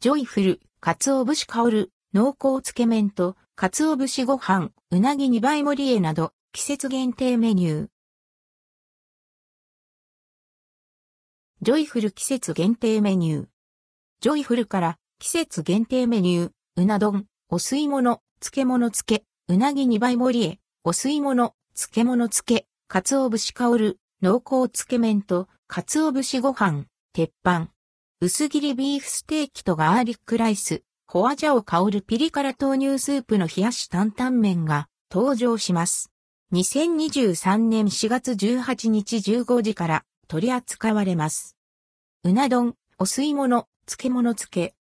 [0.00, 7.88] ジョイフル、鰹節香る、濃厚つけ麺と、鰹節ご飯、うなぎ2倍盛り重など、季節限定メニュー。
[11.62, 13.46] ジョイフル季節限定メニュー。
[14.20, 27.72] ジョイフルから季節限定メニュー、うな丼、お吸い物、漬物付け、うなぎ2倍盛り重、お吸い物、漬物付け、鰹節香る、濃厚つけ麺と、鰹節ご飯、鉄板。
[28.20, 36.10] 薄切りビーフステーキとガーリックライス、ホアジャオ香るピリ辛豆乳スープの冷やし担々麺が登場します。
[36.52, 41.56] 2023年4月18日15時から取り扱われます。
[42.24, 44.74] うな丼、お吸い物、漬物漬け。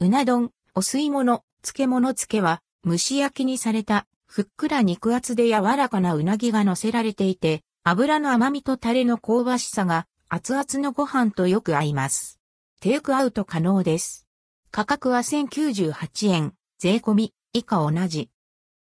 [0.00, 12.40] うな丼、お吸い物、漬物漬けは蒸し焼きにされたふっくら肉厚で柔らかなうなぎが乗せられていて、油の甘みとタレの香ばしさが熱々のご飯とよく合います。
[12.80, 14.26] テイクアウト可能です。
[14.70, 18.30] 価格は1098円、税込み、以下同じ。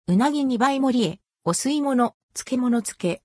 [0.07, 3.21] うなぎ2倍盛りへ、お吸い物、漬物漬け。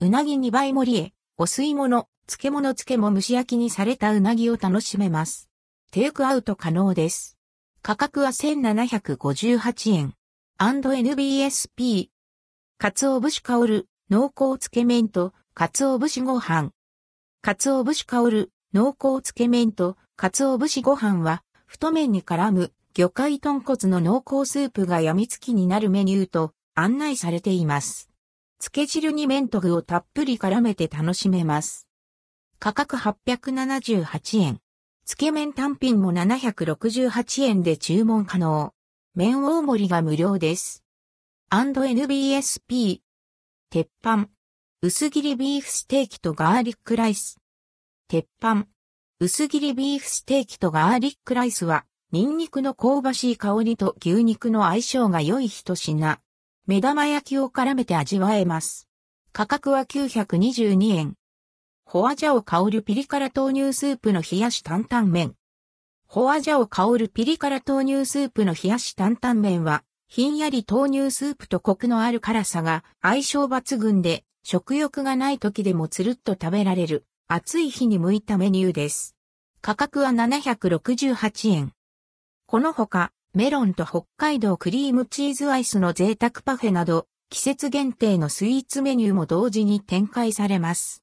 [0.00, 5.50] うなぎ2倍盛りへ、お吸い物、漬物漬けも蒸し焼きにされたうなぎを楽しめます。
[5.90, 7.36] テイクアウト可能です。
[7.82, 10.14] 価格は1758円。
[10.58, 12.10] &NBSP。
[12.78, 16.70] 鰹節香る、濃厚つけ麺と、鰹節ご飯。
[17.42, 28.10] 鰹節香る、濃厚つけ麺と、鰹節ご飯は、太麺に絡む魚介豚骨の濃厚スープが病みつきになるメニューと案内されています。
[28.60, 31.88] つけ汁に麺と具をたっぷり絡めて楽しめます。
[32.60, 34.60] 価格878円。
[35.04, 38.72] つけ麺単品も768円で注文可能。
[39.16, 40.84] 麺大盛りが無料です。
[41.50, 43.00] &NBSP。
[43.68, 44.28] 鉄板。
[44.80, 47.40] 薄切りビーフステーキとガーリックライス。
[48.10, 48.66] 鉄板。
[49.20, 56.18] 薄切りビーフステーキとガーリックライスは、ニンニクの香ばしい香りと牛肉の相性が良い一品。
[56.66, 58.88] 目玉焼きを絡めて味わえます。
[59.32, 61.14] 価格は922円。
[61.84, 65.36] ホアジャオ香るピリ辛豆乳スープの冷やし担々麺。
[66.08, 77.06] ホアジャオ香るピリ辛豆乳スープの冷やし担々麺は、ひんやり豆乳スープとコクのある辛さが相性抜群で、食欲がない時でもつるっと食べられる。
[77.32, 79.14] 暑い日に向いたメニューです。
[79.60, 81.72] 価格は768円。
[82.46, 90.98] このほか、メロンと北海道クリームチーズアイスの贅沢パフェなど、季節限定のスイーツメニューも同時に展開されます。